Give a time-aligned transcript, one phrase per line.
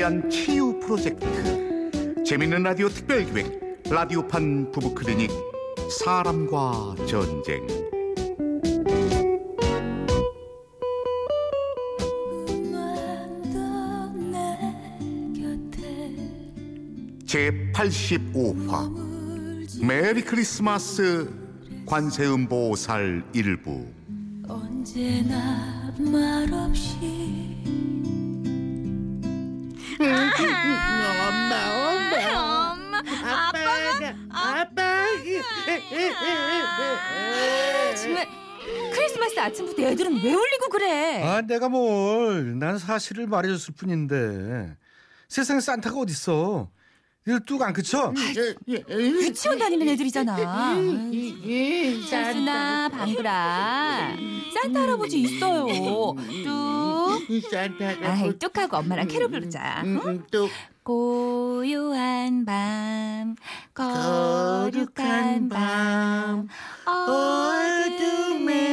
[0.00, 1.26] 위한 치유 프로젝트.
[2.24, 5.30] 재밌는 라디오 특별기획 라디오판 부부클리닉
[5.90, 7.66] 사람과 전쟁.
[17.26, 21.30] 제85화 메리 크리스마스
[21.84, 23.84] 관세음보살 일부.
[24.48, 27.60] 언제나 말없이
[37.96, 38.26] 정말
[38.92, 41.22] 크리스마스 아침부터 애들은 왜 울리고 그래?
[41.22, 42.58] 아, 내가 뭘?
[42.58, 44.76] 난 사실을 말해줬을 뿐인데
[45.28, 46.68] 세상에 산타가 어딨어?
[47.26, 48.12] 이들 뚝안 그쳐?
[48.98, 50.74] 유치원 다니는 애들이잖아.
[52.08, 54.16] 철수나 방글아,
[54.54, 55.66] 산타 할아버지 있어요.
[55.66, 56.16] 뚝.
[57.50, 59.82] 산타가 아이 뚝하고 엄마랑 캐롤 부르자.
[59.84, 60.00] 응?
[60.04, 60.48] 음, 또
[60.90, 63.36] 고요한 밤,
[63.74, 66.48] 거룩한 밤,
[68.34, 68.64] 어둠에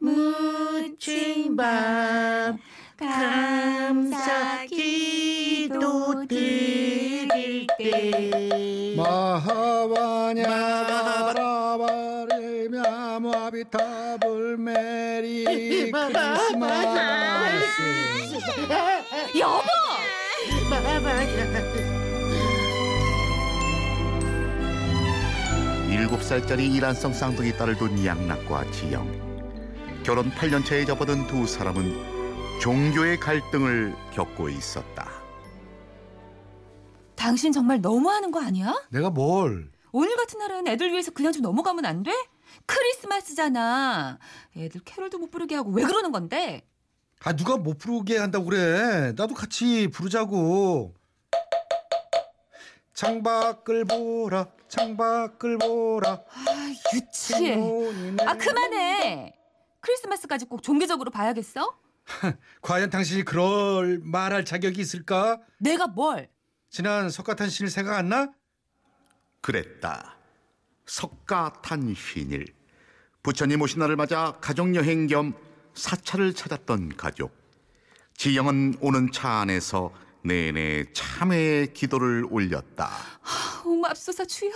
[0.00, 2.58] 묻힌 밤
[2.96, 8.94] 감사 기도 드릴 때.
[8.96, 10.48] 마하바냐
[11.36, 15.44] 라바레냐 마비타불 메리
[15.92, 17.11] 크리스마스
[26.32, 29.06] 18살짜리 이란성 쌍둥이 딸을 둔 양락과 지영.
[30.02, 35.10] 결혼 8년차에 접어든 두 사람은 종교의 갈등을 겪고 있었다.
[37.14, 38.74] 당신 정말 너무하는 거 아니야?
[38.90, 39.70] 내가 뭘?
[39.92, 42.12] 오늘 같은 날은 애들 위해서 그냥 좀 넘어가면 안 돼?
[42.66, 44.18] 크리스마스잖아.
[44.56, 46.66] 애들 캐롤도 못 부르게 하고 왜 그러는 건데?
[47.24, 49.12] 아 누가 못 부르게 한다고 그래.
[49.16, 50.94] 나도 같이 부르자고.
[52.94, 56.10] 창밖을 보라, 창밖을 보라.
[56.10, 57.54] 아, 유치해.
[58.26, 59.34] 아, 그만해.
[59.80, 61.76] 크리스마스까지 꼭 종교적으로 봐야겠어?
[62.62, 65.40] 과연 당신이 그럴 말할 자격이 있을까?
[65.58, 66.28] 내가 뭘?
[66.70, 68.32] 지난 석가탄 신일 생각 안 나?
[69.40, 70.16] 그랬다
[70.86, 72.46] 석가탄 신일
[73.22, 75.34] 부처님 오신 날을 맞아 가족여행 겸
[75.74, 77.32] 사찰을 찾았던 가족
[78.16, 79.92] 지영은 오는 차 안에서
[80.24, 82.90] 내내 참회의 기도를 올렸다
[83.64, 84.50] 옹맙소사 주여.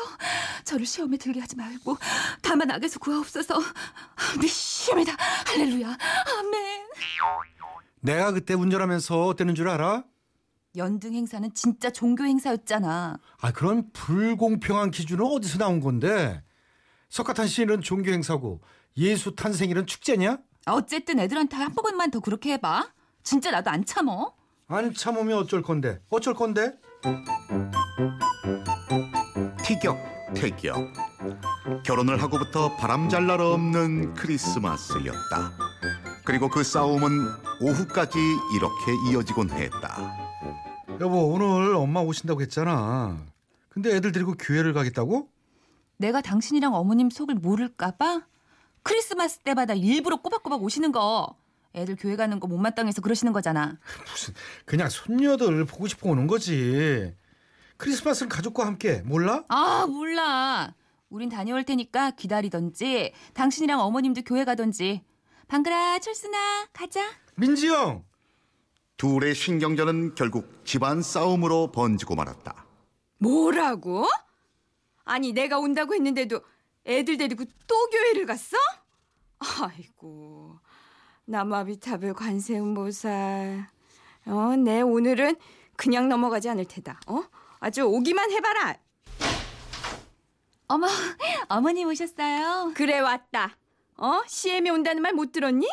[0.65, 1.97] 저를 시험에 들게 하지 말고
[2.43, 3.54] 다만 악에서 구하옵소서.
[4.41, 5.16] 미시옵니다.
[5.47, 5.87] 할렐루야.
[5.87, 6.87] 아멘.
[8.00, 10.05] 내가 그때 운전하면서 어땠는 줄 알아?
[10.76, 13.19] 연등 행사는 진짜 종교 행사였잖아.
[13.41, 16.43] 아 그런 불공평한 기준은 어디서 나온 건데?
[17.09, 18.60] 석가탄신일은 종교 행사고
[18.97, 20.38] 예수 탄생일은 축제냐?
[20.66, 22.93] 어쨌든 애들한테 한 번만 더 그렇게 해봐.
[23.22, 24.34] 진짜 나도 안 참어.
[24.69, 26.00] 안 참으면 어쩔 건데?
[26.10, 26.75] 어쩔 건데?
[29.65, 29.97] 티격
[30.34, 30.93] 태격
[31.84, 35.53] 결혼을 하고부터 바람잘 날 없는 크리스마스였다
[36.25, 37.10] 그리고 그 싸움은
[37.62, 38.19] 오후까지
[38.56, 40.26] 이렇게 이어지곤 했다
[41.00, 43.19] 여보 오늘 엄마 오신다고 했잖아.
[43.69, 45.28] 근데 애들 데리고 교회를 가겠다고?
[45.99, 48.22] 내가 당신이랑 어머님 속을 모를까봐
[48.82, 51.37] 크리스마스 때마다 일부러 꼬박꼬박 오시는 거.
[51.76, 53.78] 애들 교회 가는 거 못마땅해서 그러시는 거잖아.
[54.10, 57.14] 무슨 그냥 손녀들 보고 싶어 오는 거지.
[57.76, 59.44] 크리스마스는 가족과 함께 몰라?
[59.48, 60.75] 아 몰라.
[61.10, 65.04] 우린 다녀올 테니까 기다리던지 당신이랑 어머님도 교회 가던지.
[65.48, 67.03] 방글아 철순아 가자.
[67.37, 68.04] 민지 형.
[68.97, 72.64] 둘의 신경전은 결국 집안 싸움으로 번지고 말았다
[73.19, 74.08] 뭐라고?
[75.04, 76.41] 아니 내가 온다고 했는데도
[76.87, 78.56] 애들 데리고 또 교회를 갔어?
[79.60, 80.58] 아이고
[81.26, 83.66] 나마비탑을 관세음보살
[84.26, 85.37] 어, 내 오늘은
[85.76, 87.22] 그냥 넘어가지 않을 테다 어?
[87.60, 88.76] 아주 오기만 해봐라
[90.69, 90.87] 어머
[91.48, 92.72] 어머님 오셨어요.
[92.75, 93.56] 그래 왔다
[93.97, 94.20] 어?
[94.26, 95.69] CM이 온다는 말 못 들었니?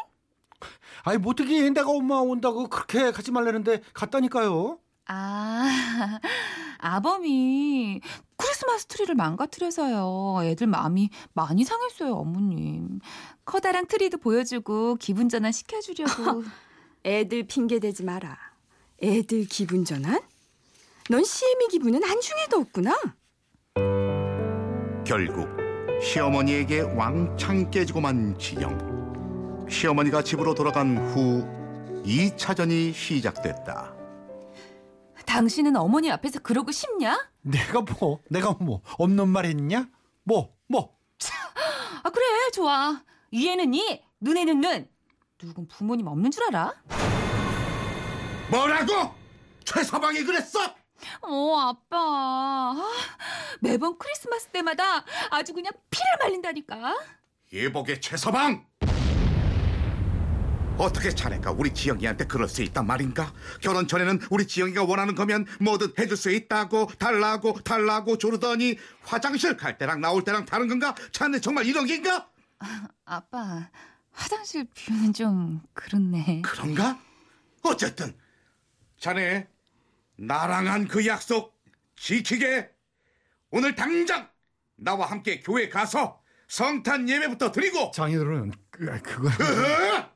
[1.03, 4.79] 아니 뭐 어떻게 내가 엄마 온다고 그렇게 가지 말라는데 갔다니까요.
[5.07, 6.19] 아
[6.79, 8.01] 아범이
[8.37, 10.43] 크리스마스 트리를 망가뜨려서요.
[10.43, 12.99] 애들 마음이 많이 상했어요 어머님.
[13.45, 16.43] 커다란 트리도 보여주고 기분 전환 시켜주려고.
[17.05, 18.37] 애들 핑계 대지 마라
[19.01, 20.21] 애들 기분 전환?
[21.09, 22.97] 넌 시에미 기분은 안중에도 없구나
[25.05, 25.49] 결국
[26.01, 31.45] 시어머니에게 왕창 깨지고만 지영 시어머니가 집으로 돌아간 후
[32.05, 33.93] 2차전이 시작됐다
[35.25, 37.29] 당신은 어머니 앞에서 그러고 싶냐?
[37.41, 39.87] 내가 뭐 내가 뭐 없는 말 했냐?
[40.23, 40.95] 뭐 뭐.
[42.03, 43.01] 아 그래 좋아.
[43.31, 44.87] 이에는 이, 눈에는 눈.
[45.37, 46.73] 누군 부모님 없는 줄 알아?
[48.49, 49.13] 뭐라고?
[49.65, 50.59] 최서방이 그랬어?
[51.21, 51.97] 어, 아빠.
[51.97, 52.91] 아,
[53.59, 56.95] 매번 크리스마스 때마다 아주 그냥 피를 말린다니까.
[57.51, 58.65] 예복의 최서방!
[60.77, 63.31] 어떻게 자네가 우리 지영이한테 그럴 수 있단 말인가?
[63.61, 69.77] 결혼 전에는 우리 지영이가 원하는 거면 뭐든 해줄 수 있다고 달라고 달라고 조르더니 화장실 갈
[69.77, 70.95] 때랑 나올 때랑 다른 건가?
[71.11, 72.27] 자네 정말 이런 게인가?
[73.05, 73.69] 아빠,
[74.11, 76.41] 화장실 뷰는 좀 그렇네.
[76.43, 76.99] 그런가?
[77.61, 78.13] 어쨌든
[78.99, 79.47] 자네
[80.17, 81.53] 나랑 한 그 약속
[81.95, 82.69] 지키게
[83.51, 84.27] 오늘 당장
[84.75, 90.12] 나와 함께 교회 가서 성탄 예배부터 드리고 장인어른 그, 그거 으흐!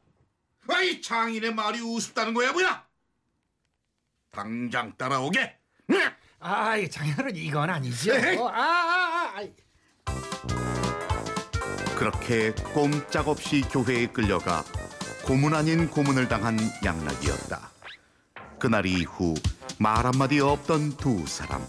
[0.69, 2.85] 아이 장인의 말이 우습다는 거야 뭐야?
[4.31, 5.57] 당장 따라오게.
[5.91, 6.11] 응!
[6.39, 8.13] 아이 장인어른 이건 아니죠.
[8.13, 8.37] 에헤이.
[8.37, 9.47] 아, 아, 아, 아.
[11.97, 14.63] 그렇게 꼼짝없이 교회에 끌려가
[15.25, 17.71] 고문 아닌 고문을 당한 양락이었다.
[18.59, 19.33] 그날 이후
[19.79, 21.65] 말 한마디 없던 두 사람.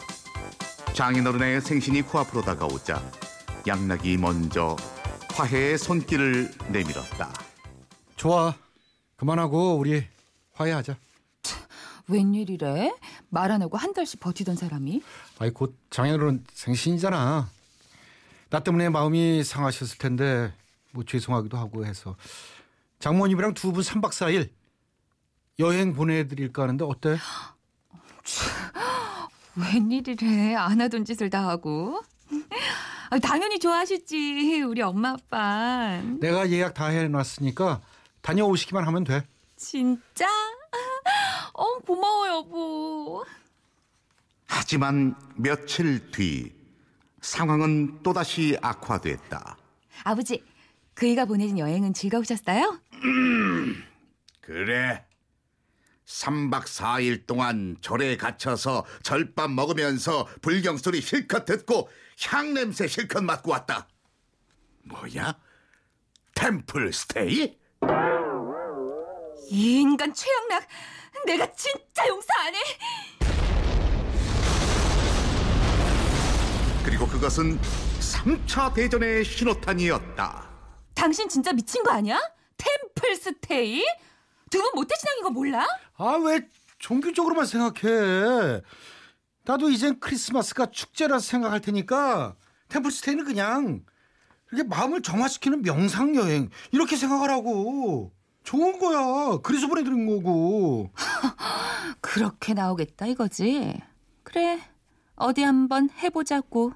[0.92, 3.02] 장인어른의 생신이 코앞으로 다가오자
[3.66, 4.76] 양락이 먼저
[5.32, 7.32] 화해의 손길을 내밀었다.
[8.16, 8.54] 좋아.
[9.28, 10.04] 그만하고 우리
[10.54, 10.96] 화해하자.
[12.08, 12.94] 웬일이래?
[13.28, 15.02] 말 안 하고 한 달씩 버티던 사람이?
[15.40, 17.50] 아이 곧 장인어른 생신이잖아.
[18.50, 20.52] 나 때문에 마음이 상하셨을 텐데
[20.92, 22.16] 뭐 죄송하기도 하고 해서
[23.00, 24.48] 장모님이랑 두 분 3박 4일
[25.58, 27.18] 여행 보내드릴까 하는데 어때?
[29.56, 30.54] 웬일이래?
[30.54, 32.00] 안 하던 짓을 다 하고.
[33.10, 36.00] 아, 당연히 좋아하셨지, 우리 엄마 아빠.
[36.20, 37.80] 내가 예약 다 해놨으니까
[38.22, 39.26] 다녀오시기만 하면 돼.
[39.56, 40.26] 진짜?
[41.52, 43.24] 어, 고마워, 여보.
[44.46, 46.52] 하지만 며칠 뒤
[47.20, 49.56] 상황은 또다시 악화됐다.
[50.04, 50.44] 아버지,
[50.94, 52.80] 그이가 보내준 여행은 즐거우셨어요?
[54.40, 55.04] 그래.
[56.06, 61.90] 3박 4일 동안 절에 갇혀서 절밥 먹으면서 불경 소리 실컷 듣고
[62.28, 63.88] 향 냄새 실컷 맡고 왔다.
[64.84, 65.38] 뭐야?
[66.34, 67.57] 템플 스테이?
[69.50, 70.64] 이 인간 최영락,
[71.26, 72.58] 내가 진짜 용서 안 해.
[76.84, 77.58] 그리고 그것은
[78.00, 80.48] 3차 대전의 신호탄이었다.
[80.94, 82.18] 당신 진짜 미친 거 아니야?
[82.56, 83.84] 템플 스테이?
[84.50, 85.66] 두 분 모태 신앙인 거 몰라?
[85.96, 86.40] 아 왜
[86.78, 88.62] 종교적으로만 생각해?
[89.44, 92.34] 나도 이젠 크리스마스가 축제라 생각할 테니까
[92.68, 93.84] 템플스테이는 그냥
[94.50, 98.12] 이렇게 마음을 정화시키는 명상 여행 이렇게 생각하라고.
[98.44, 99.38] 좋은 거야.
[99.42, 100.90] 그래서 보내드린 거고.
[102.00, 103.78] 그렇게 나오겠다 이거지.
[104.22, 104.58] 그래,
[105.16, 106.72] 어디 한번 해보자고.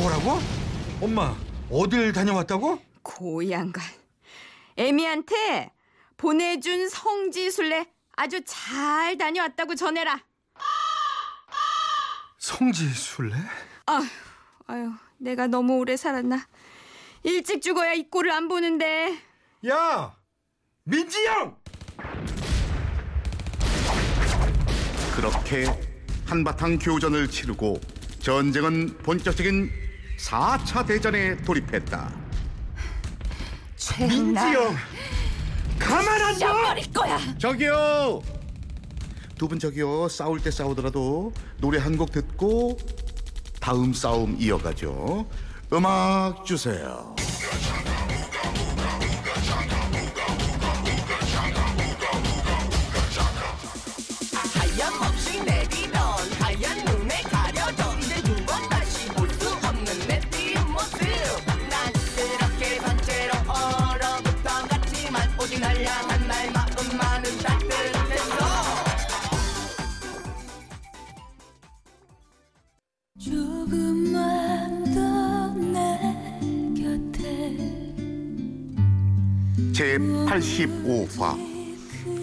[0.00, 0.38] 뭐라고?
[1.00, 1.36] 엄마
[1.70, 2.78] 어딜 다녀왔다고?
[3.02, 3.82] 고양간.
[4.76, 5.70] 애미한테
[6.16, 7.86] 보내준 성지순례
[8.16, 10.20] 아주 잘 다녀왔다고 전해라.
[12.38, 13.34] 성지순례?
[13.86, 14.04] 아휴,
[14.66, 16.46] 아휴, 내가 너무 오래 살았나.
[17.24, 19.16] 일찍 죽어야 이 꼴을 안 보는데.
[19.68, 20.14] 야
[20.84, 21.56] 민지 형!
[25.14, 25.66] 그렇게
[26.26, 27.78] 한바탕 교전을 치르고
[28.20, 29.70] 전쟁은 본격적인
[30.18, 32.12] 4차 대전에 돌입했다.
[33.98, 34.74] 민지 최영락, 형!
[35.78, 36.38] 가만 안 둬!
[36.38, 37.18] 셔버릴 거야.
[37.38, 38.22] 저기요.
[39.38, 40.08] 두 분 저기요.
[40.08, 42.78] 싸울 때 싸우더라도 노래 한 곡 듣고
[43.62, 45.24] 다음 싸움 이어가죠.
[45.72, 47.14] 음악 주세요.
[79.72, 81.36] 제 85화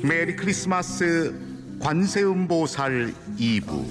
[0.04, 1.34] 메리 크리스마스
[1.80, 3.86] 관세음보살 2부.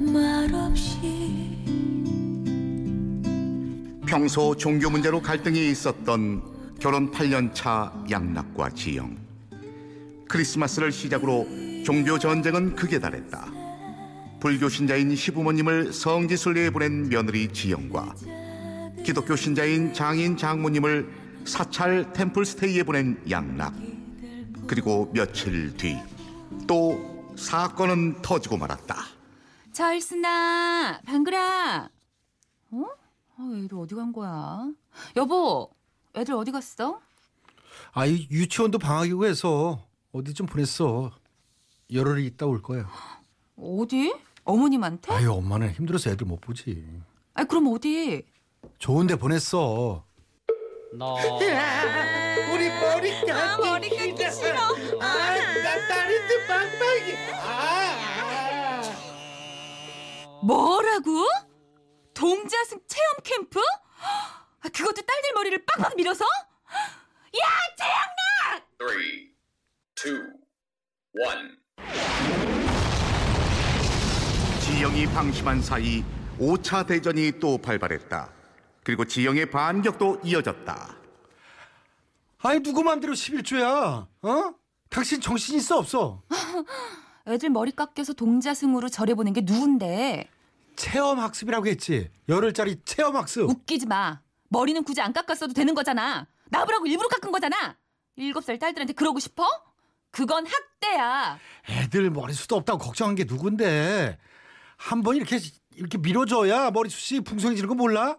[0.00, 1.58] 말없이
[4.06, 6.42] 평소 종교 문제로 갈등이 있었던
[6.78, 9.16] 결혼 8년 차 양락과 지영.
[10.28, 11.46] 크리스마스를 시작으로
[11.84, 13.61] 종교 전쟁은 극에 달했다
[14.42, 18.12] 불교 신자인 시부모님을 성지순례에 보낸 며느리 지영과
[19.04, 23.72] 기독교 신자인 장인 장모님을 사찰 템플 스테이에 보낸 양락
[24.66, 25.96] 그리고 며칠 뒤
[26.66, 28.96] 또 사건은 터지고 말았다
[29.72, 31.88] charles나 방글아.
[32.72, 32.84] 어?
[33.36, 34.70] 아, 애들 어디 간 거야?
[35.16, 35.70] 여보,
[36.14, 37.00] 애들 어디 갔어?
[37.92, 41.12] 아이 유치원도 방학이고 해서 어디 좀 보냈어.
[41.92, 42.88] 열흘이 있다 올 거야.
[43.56, 44.12] 어디?
[44.44, 45.12] 어머님한테?
[45.12, 46.84] 아유 엄마는 힘들어서 애들 못 보지.
[47.34, 48.26] 아니 그럼 어디?
[48.78, 50.04] 좋은데 보냈어.
[52.52, 54.58] 우리 머리 깎기 아, 머리 깎기 싫어.
[55.00, 57.14] 아, 나 다리도 빵빵이.
[57.40, 58.82] 아.
[60.44, 61.26] 뭐라고?
[62.12, 63.58] 동자승 체험 캠프?
[64.60, 66.24] 아, 그것도 딸들 머리를 빡빡 밀어서?
[75.12, 76.02] 방심한 사이
[76.38, 78.30] 5차 대전이 또 발발했다.
[78.82, 80.96] 그리고 지영의 반격도 이어졌다.
[82.42, 84.06] 아니 누구 맘대로 11조야?
[84.22, 84.54] 어?
[84.88, 86.22] 당신 정신 있어 없어?
[87.28, 90.28] 애들 머리 깎여서 동자승으로 절해 보낸 게 누군데?
[90.76, 92.10] 체험 학습이라고 했지.
[92.28, 93.48] 열흘짜리 체험 학습.
[93.48, 94.20] 웃기지 마.
[94.48, 96.26] 머리는 굳이 안 깎았어도 되는 거잖아.
[96.46, 97.76] 나보라고 일부러 깎은 거잖아.
[98.16, 99.46] 일곱 살 딸들한테 그러고 싶어?
[100.10, 101.38] 그건 학대야.
[101.68, 104.18] 애들 머리숱도 없다고 걱정한 게 누군데?
[104.82, 105.38] 한 번 이렇게
[105.76, 108.18] 이렇게 밀어줘야 머리숱이 풍성해지는 거 몰라?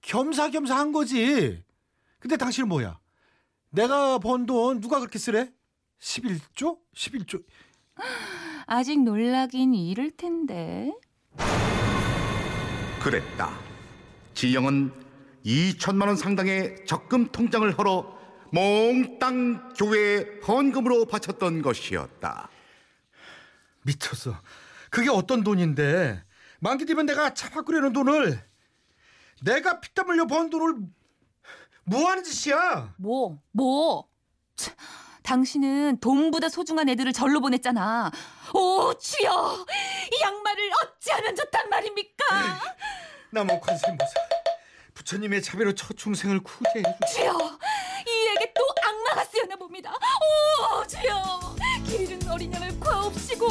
[0.00, 1.62] 겸사겸사 한 거지.
[2.18, 2.98] 근데 당신은 뭐야?
[3.70, 5.50] 내가 번 돈 누가 그렇게 쓰래?
[6.00, 6.78] 11조?
[6.94, 7.44] 11조?
[8.66, 10.90] 아직 놀라긴 이를 텐데.
[13.02, 13.58] 그랬다.
[14.32, 14.90] 지영은
[15.44, 18.18] 2천만 원 상당의 적금 통장을 헐어
[18.52, 22.48] 몽땅 교회에 헌금으로 바쳤던 것이었다.
[23.82, 24.34] 미쳤어.
[24.94, 26.22] 그게 어떤 돈인데?
[26.60, 28.40] 만기 되면 내가 차 바꾸려는 돈을
[29.42, 30.76] 내가 피땀 흘려 번 돈을
[31.84, 32.94] 뭐 하는 짓이야?
[32.98, 33.36] 뭐?
[33.50, 34.06] 뭐?
[34.54, 34.72] 차,
[35.24, 38.12] 당신은 돈보다 소중한 애들을 절로 보냈잖아.
[38.54, 39.66] 오, 주여!
[40.12, 42.60] 이 양말을 어찌하면 좋단 말입니까?
[43.32, 44.14] 남원 관세음보살
[44.94, 47.32] 부처님의 자비로 첫 중생을 구제해 주 주여!
[48.06, 49.92] 이 애게 또 악마가 쓰였나 봅니다.
[49.92, 51.56] 오, 주여!
[51.84, 53.48] 길 잃은 어린 양을 구하옵시고.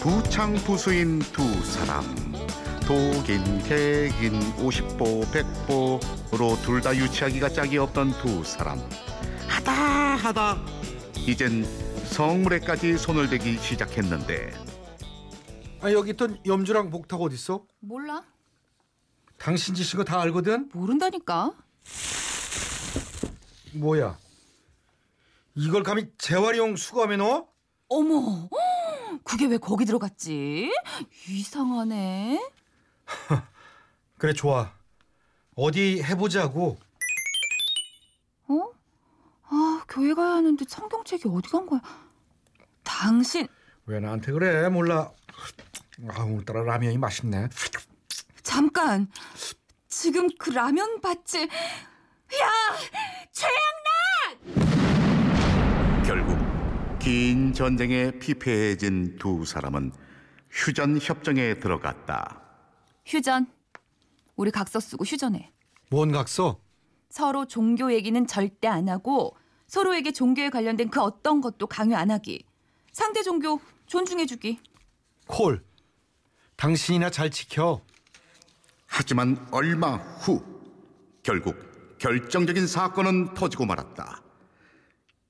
[0.00, 2.02] 부창부수인 두 사람
[2.86, 8.78] 독인 개긴 50보 100보로 둘 다 유치하기가 짝이 없던 두 사람
[9.46, 10.56] 하다 하다
[11.26, 11.64] 이젠
[12.06, 14.52] 성물에까지 손을 대기 시작했는데
[15.82, 17.64] 아 여기 있던 염주랑 목탁 어딨어?
[17.80, 18.22] 몰라?
[19.38, 20.68] 당신 짓인 거 다 알거든?
[20.72, 21.52] 모른다니까.
[23.74, 24.18] 뭐야
[25.54, 27.46] 이걸 감히 재활용 수거함에 넣어?
[27.88, 28.48] 어머,
[29.24, 30.70] 그게 왜 거기 들어갔지?
[31.28, 32.40] 이상하네.
[34.18, 34.72] 그래 좋아
[35.56, 36.78] 어디 해보자고
[38.48, 38.70] 어?
[39.48, 41.80] 아, 교회 가야 하는데 청경책이 어디 간 거야?
[42.82, 43.48] 당신
[43.86, 45.10] 왜 나한테 그래 몰라
[46.08, 47.48] 아 오늘따라 라면이 맛있네
[48.42, 49.08] 잠깐.
[49.88, 52.50] 지금 그 라면 밭을 야!
[53.32, 53.54] 최양
[57.00, 59.90] 긴 전쟁에 피폐해진 두 사람은
[60.50, 62.42] 휴전 협정에 들어갔다.
[63.06, 63.46] 휴전.
[64.36, 65.50] 우리 각서 쓰고 휴전해.
[65.90, 66.60] 뭔 각서?
[67.08, 69.34] 서로 종교 얘기는 절대 안 하고
[69.66, 72.44] 서로에게 종교에 관련된 그 어떤 것도 강요 안 하기.
[72.92, 74.60] 상대 종교 존중해 주기.
[75.26, 75.64] 콜
[76.56, 77.80] 당신이나 잘 지켜
[78.86, 80.44] 하지만 얼마 후
[81.22, 81.56] 결국
[81.98, 84.22] 결정적인 사건은 터지고 말았다.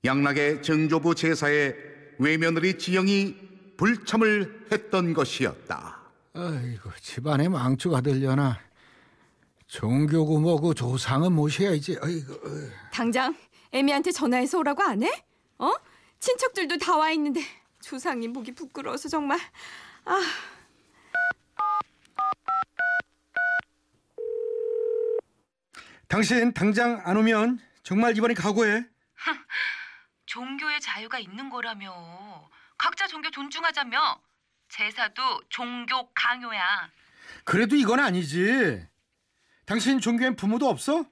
[0.05, 1.75] 양락의 정조부 제사에
[2.19, 3.37] 외며느리 지영이
[3.77, 5.99] 불참을 했던 것이었다.
[6.35, 8.59] 아이고 집안에 망조가 들려나
[9.67, 12.35] 종교고 뭐고 조상은 모셔야지 아이고
[12.93, 13.35] 당장
[13.73, 15.11] 애미한테 전화해서 오라고 안 해?
[15.59, 15.73] 어?
[16.19, 17.41] 친척들도 다 와 있는데
[17.81, 19.39] 조상님 보기 부끄러워서 정말.
[20.05, 20.21] 아,
[26.09, 28.85] 당신 당장 안 오면 정말 이번에 각오해
[30.35, 32.49] 종교의 자유가 있는 거라며.
[32.79, 34.21] 각자 종교 존중하자며.
[34.69, 36.89] 제사도 종교 강요야.
[37.45, 38.87] 그래도 이건 아니지
[39.67, 41.05] 당신 종교엔 부모도 없어?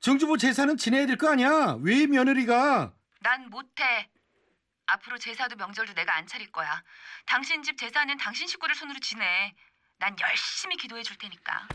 [0.00, 4.08] 정주부 제사는 지내야 될 거 아니야 왜 며느리가 난 못해.
[4.86, 6.82] 앞으로 제사도 명절도 내가 안 차릴 거야.
[7.26, 9.52] 당신 집 제사는 당신 식구를 손으로 지내.
[9.98, 11.66] 난 열심히 기도해 줄 테니까.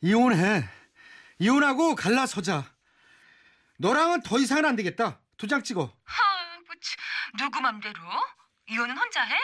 [0.00, 0.64] 이혼해
[1.38, 2.64] 이혼하고 갈라서자
[3.78, 7.94] 너랑은 더 이상은 안 되겠다 도장 찍어 아이고, 참, 누구 맘대로?
[8.68, 9.36] 이혼은 혼자 해?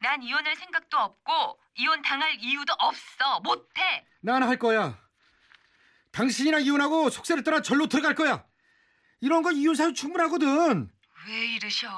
[0.00, 3.40] 난 이혼할 생각도 없고 이혼 당할 이유도 없어.
[3.40, 4.06] 못해.
[4.20, 4.98] 난 할 거야.
[6.12, 8.44] 당신이나 이혼하고 속세를 떠나 절로 들어갈 거야.
[9.20, 10.90] 이런 거 이혼 사유 충분하거든.
[11.26, 11.88] 왜 이러셔?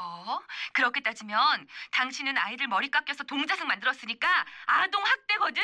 [0.73, 4.29] 그렇게 따지면 당신은 아이들 머리 깎여서 동자승 만들었으니까
[4.67, 5.63] 아동 학대거든.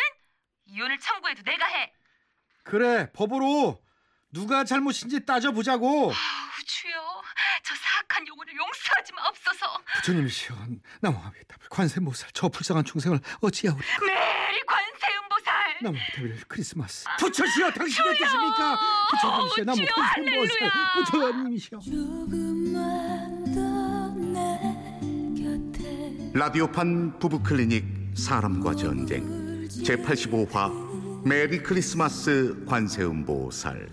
[0.64, 1.92] 이혼을 청구해도 내가 해.
[2.64, 3.80] 그래 법으로
[4.32, 6.10] 누가 잘못인지 따져보자고.
[6.10, 6.92] 아우, 주여,
[7.62, 9.66] 저 사악한 영혼을 용서하지 마옵소서.
[9.96, 10.56] 부처님이시여
[11.00, 15.78] 나무아비의 답을 관세모살 저 불쌍한 충생을 어찌하오리 메리 관세음보살.
[15.82, 17.04] 나무아비의 크리스마스.
[17.18, 18.78] 부처시여 당신의 뜻입니까?
[19.10, 20.72] 부처님이시여 나무 관세모살.
[20.94, 21.80] 부처님이시여.
[26.34, 29.42] 라디오판 부부클리닉 사람과 전쟁.
[29.68, 33.88] 제85화 메리 크리스마스 관세음보살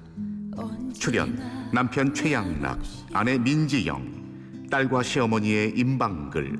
[0.93, 1.39] 출연
[1.73, 2.79] 남편 최양락
[3.13, 6.59] 아내 민지영 딸과 시어머니의 임방글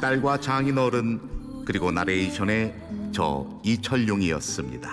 [0.00, 2.74] 딸과 장인어른 그리고 나레이션의
[3.12, 4.90] 저 이철용이었습니다.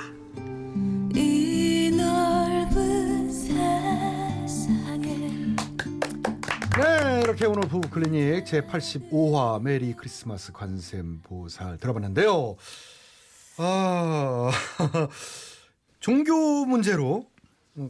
[6.78, 12.58] 네 이렇게 오늘 부부클리닉 제85화 메리 크리스마스 관세음보살 들어봤는데요
[13.58, 14.52] 아
[16.02, 17.28] 종교 문제로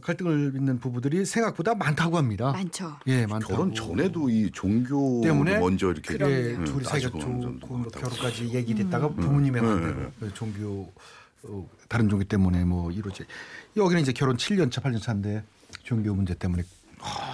[0.02, 2.96] 갈등을 빚는 부부들이 생각보다 많다고 합니다 많죠.
[3.06, 7.92] 예 많다고 결혼 전에도 이 종교 때문에 먼저 이렇게 예, 음, 둘이 사이가 좋고 뭐것
[7.92, 9.66] 결혼까지 얘기됐다가 부모님의 음.
[9.66, 10.92] 반대로 그 종교
[11.44, 13.24] 어, 다른 종교 때문에 뭐 이루어지
[13.76, 15.44] 여기는 이제 결혼 7년 차 8년 차인데
[15.84, 16.64] 종교 문제 때문에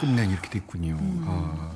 [0.00, 0.98] 끝내 이렇게 됐군요.
[1.00, 1.74] 아.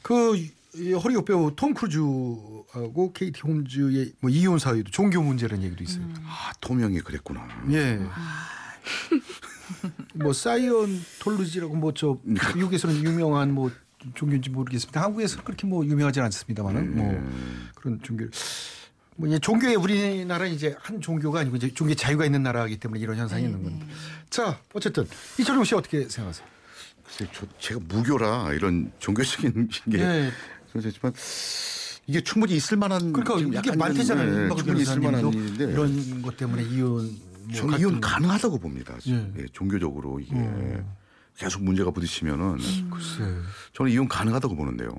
[0.00, 0.36] 그
[0.74, 6.04] 이, 허리옥 배우 톰 크루즈하고 케이티 홈즈의 뭐 이혼 사유도 종교 문제라는 얘기도 있어요.
[6.24, 7.46] 아, 토명이 그랬구나.
[7.72, 8.00] 예.
[10.14, 12.18] 뭐 사이언톨로지라고 뭐 저
[12.54, 13.70] 미국에서는 유명한 뭐
[14.14, 15.02] 종교인지 모르겠습니다.
[15.02, 17.22] 한국에서는 그렇게 뭐 유명하지 않습니다만은 뭐
[17.74, 18.24] 그런 종교
[19.16, 23.18] 뭐 이제 종교에 우리나라 이제 한 종교가 아니고 이제 종교 자유가 있는 나라이기 때문에 이런
[23.18, 23.86] 현상이 있는 겁니다.
[24.30, 25.06] 자, 어쨌든
[25.38, 26.46] 이철용 씨 어떻게 생각하세요?
[27.04, 30.30] 글쎄, 저, 제가 무교라 이런 종교적인 게 예.
[30.72, 31.12] 그렇지만
[32.06, 34.48] 이게 충분히 있을 만한 그러니까 좀 이게 많대잖아요.
[34.48, 38.96] 네, 충분히 있을 만한 일인데 이런 것 때문에 이혼 뭐 저는 갈등- 이혼 가능하다고 봅니다.
[39.08, 39.32] 예.
[39.38, 40.86] 예, 종교적으로 이게 음.
[41.36, 42.58] 계속 문제가 부딪히면은
[42.90, 43.24] 글쎄.
[43.72, 44.90] 저는 이혼 가능하다고 보는데요.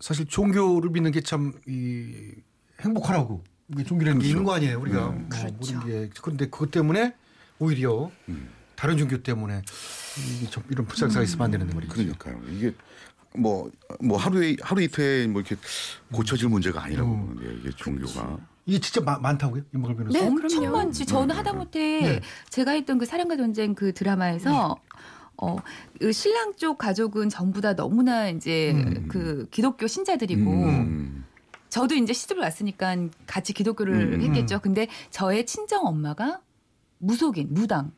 [0.00, 2.34] 사실 종교를 믿는 게 참 이
[2.80, 5.54] 행복하라고 이게 종교라는 게 있는 거 아니에요 우리가 뭐 그렇죠.
[5.54, 7.14] 모든 게 그런데 그것 때문에
[7.58, 8.10] 오히려
[8.76, 9.62] 다른 종교 때문에
[10.70, 11.92] 이런 불상사가 있으면 안 되는데 말이죠.
[11.94, 12.40] 그러니까요.
[12.50, 12.74] 이게
[13.36, 13.68] 뭐,
[14.00, 15.56] 뭐 하루에, 하루 이틀에 뭐 이렇게
[16.12, 17.26] 고쳐질 문제가 아니라고 음.
[17.34, 18.38] 보는데 이게 종교가.
[18.66, 20.18] 이게 진짜 마- 많다고요, 임박을 변호사?
[20.18, 20.76] 네, 엄청 그럼요.
[20.76, 21.04] 많지.
[21.06, 22.20] 저는 하다못해 네.
[22.48, 24.76] 제가 했던 그 사랑과 전쟁 그 드라마에서
[25.36, 25.56] 어,
[26.00, 29.08] 그 신랑 쪽 가족은 전부 다 너무나 이제 음.
[29.08, 31.24] 그 기독교 신자들이고 음.
[31.68, 32.96] 저도 이제 시집을 왔으니까
[33.26, 34.20] 같이 기독교를 음.
[34.22, 34.60] 했겠죠.
[34.60, 36.40] 근데 저의 친정 엄마가
[36.98, 37.90] 무속인, 무당이었던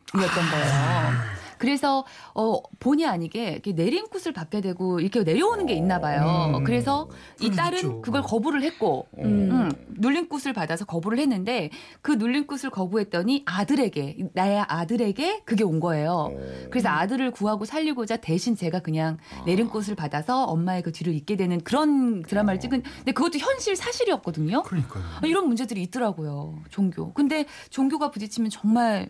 [0.51, 1.36] 거예요.
[1.59, 6.53] 그래서 어 본의 아니게 내림굿을 받게 되고 이렇게 내려오는 게 있나 봐요.
[6.57, 6.65] 음.
[6.65, 7.09] 그래서
[7.41, 8.03] 이 딸은 있죠.
[8.03, 9.51] 그걸 거부를 했고 음.
[9.51, 11.71] 음, 눌림굿을 받아서 거부를 했는데
[12.03, 16.31] 그 눌림굿을 거부했더니 아들에게 나의 아들에게 그게 온 거예요.
[16.33, 16.67] 어.
[16.71, 22.23] 그래서 아들을 구하고 살리고자 대신 제가 그냥 내림꽃을 받아서 엄마의 그 뒤를 잇게 되는 그런
[22.23, 24.63] 드라마를 찍은 근데 그것도 현실 사실이었거든요.
[24.63, 25.05] 그러니까요.
[25.23, 26.59] 아, 이런 문제들이 있더라고요.
[26.71, 27.13] 종교.
[27.13, 29.09] 근데 종교가 부딪히면 정말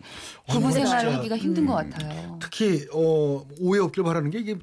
[0.49, 0.99] 부부 진짜.
[0.99, 2.36] 생활하기가 힘든 것 같아요.
[2.39, 4.55] 특히 어, 오해 없길 바라는 게 이게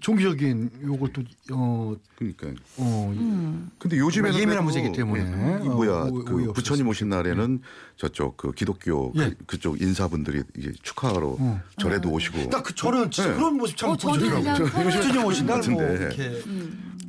[0.00, 2.46] 종교적인 요것도 어, 그러니까.
[2.78, 3.70] 어, 이- 음.
[3.78, 5.20] 근데 요즘에는 예민한 문제이기 때문에.
[5.60, 7.60] 예, 이 뭐야 어, 오- 그 오해 부처님 오신 날에는
[7.96, 9.30] 저쪽 그 기독교 예.
[9.30, 11.60] 그, 그쪽 인사분들이 이제 축하하러 어.
[11.78, 13.36] 절에도 오시고 딱 그 저는 진짜 네.
[13.36, 15.94] 그런 모습 참 어, 서로의 부처님 오신 날뭐 같은데.
[16.16, 16.42] 이렇게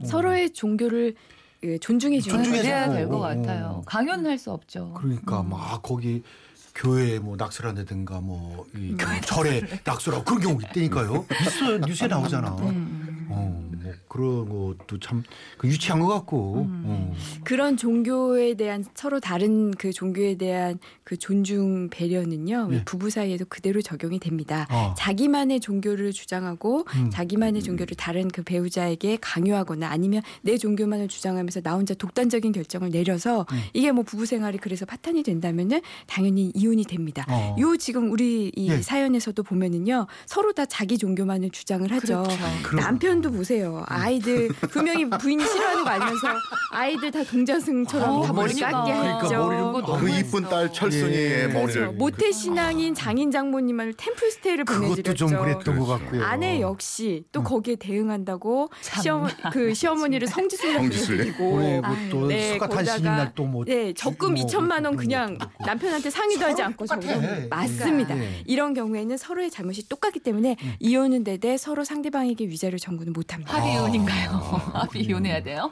[0.05, 1.13] 서로의 종교를
[1.63, 2.43] 예, 존중해 주는 어,
[2.93, 3.65] 될것 어, 같아요.
[3.77, 3.81] 어.
[3.85, 4.95] 강연할 수 없죠.
[4.97, 6.23] 그러니까 막 거기
[6.81, 11.25] 교회에 뭐 낙설한다든가 뭐이 절에 낙설하고 그런 경우 있다니까요.
[11.45, 11.77] 있어요.
[11.77, 12.55] 뉴스에 나오잖아.
[12.57, 16.67] 어, 뭐 그런 것도 참그 유치한 것 같고.
[16.69, 17.15] 어.
[17.43, 22.83] 그런 종교에 대한 서로 다른 그 종교에 대한 그 존중 배려는요 예.
[22.85, 24.67] 부부 사이에도 그대로 적용이 됩니다.
[24.71, 24.93] 어.
[24.97, 27.09] 자기만의 종교를 주장하고 음.
[27.09, 33.45] 자기만의 종교를 다른 그 배우자에게 강요하거나 아니면 내 종교만을 주장하면서 나 혼자 독단적인 결정을 내려서
[33.51, 33.61] 음.
[33.73, 37.25] 이게 뭐 부부 생활이 그래서 파탄이 된다면은 당연히 이혼이 됩니다.
[37.29, 37.55] 어.
[37.59, 38.81] 요 지금 우리 이 예.
[38.81, 42.23] 사연에서도 보면은요 서로 다 자기 종교만을 주장을 하죠.
[42.63, 42.83] 그럼.
[42.85, 43.80] 남편도 보세요.
[43.87, 46.27] 아이들 분명히 부인이 싫어하는 거 알면서
[46.71, 48.53] 아이들 다 동자승처럼 어, 다 머리.
[48.53, 49.73] 깎게 그러니까 했죠.
[49.73, 50.71] 그거 그 이쁜 딸.
[50.71, 51.47] 철순이의 예.
[51.47, 51.91] 머리를 그렇죠.
[51.97, 55.15] 모태 신앙인 장인 장모님을 템플 스테이를 그것도 보내드렸죠.
[55.15, 56.03] 좀 그랬던 것 그렇죠.
[56.03, 56.23] 같고요.
[56.25, 57.43] 아내 역시 또 음.
[57.43, 59.01] 거기에 대응한다고 참.
[59.03, 60.77] 시어머 그 시어머니를 성지순례.
[60.77, 63.65] 보내드리고 올해 뭐또 예수가 탄신인 거기다가 날또 뭐.
[63.65, 65.65] 네, 적금 뭐 2천만 원 그냥 있고.
[65.65, 67.01] 남편한테 상의도 하지 않고 똑같아.
[67.13, 68.17] 적금 맞습니다.
[68.17, 68.43] 예.
[68.45, 73.53] 이런 경우에는 서로의 잘못이 똑같기 때문에 이혼은 되되 서로 상대방에게 위자료 청구는 못합니다.
[73.71, 74.41] 아, 이혼인가요?
[74.73, 75.71] 아비 이혼해야 돼요?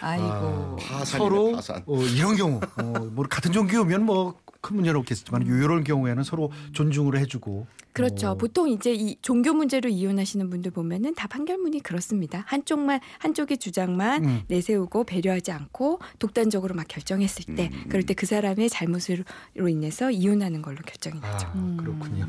[0.00, 0.76] 아이고.
[0.76, 1.58] 파산이네, 서로.
[1.86, 7.18] 어, 이런 경우 어, 뭐 같은 종교면 뭐 큰 문제는 없겠지만 이런 경우에는 서로 존중을
[7.18, 8.30] 해주고 그렇죠.
[8.30, 12.44] 어, 보통 이제 이 종교 문제로 이혼하시는 분들 보면은 다 판결문이 그렇습니다.
[12.46, 14.42] 한쪽만 한쪽의 주장만 음.
[14.48, 17.84] 내세우고 배려하지 않고 독단적으로 막 결정했을 때, 음.
[17.90, 19.24] 그럴 때 그 사람의 잘못으로
[19.68, 21.48] 인해서 이혼하는 걸로 결정이 나죠.
[21.48, 22.26] 아, 그렇군요.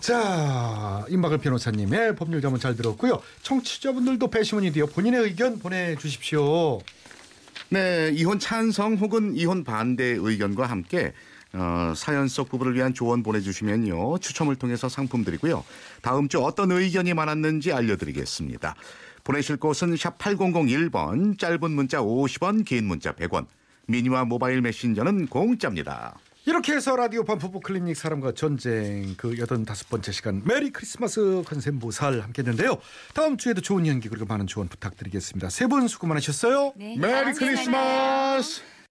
[0.00, 3.20] 자, 임박을 변호사님의 법률 자문 잘 들었고요.
[3.42, 6.80] 청취자분들도 배심원이 되어 본인의 의견 보내주십시오.
[7.68, 11.12] 네, 이혼 찬성 혹은 이혼 반대 의견과 함께
[11.52, 15.64] 어, 사연 속 부부를 위한 조언 보내주시면요 추첨을 통해서 상품 드리고요.
[16.00, 18.74] 다음 주 어떤 의견이 많았는지 알려드리겠습니다.
[19.22, 23.46] 보내실 곳은 샵 8001번, 짧은 문자 50원, 긴 문자 100원,
[23.86, 26.16] 미니와 모바일 메신저는 공짜입니다.
[26.46, 32.20] 이렇게 해서 라디오판 부부 클리닉 사람과 전쟁 그 여든 다섯 번째 시간 메리 크리스마스 관세음보살
[32.20, 32.78] 함께했는데요.
[33.14, 35.50] 다음 주에도 좋은 연기 그리고 많은 조언 부탁드리겠습니다.
[35.50, 36.72] 세 분 수고 많으셨어요.
[36.76, 37.32] 네, 메리.
[37.34, 38.62] 크리스마스!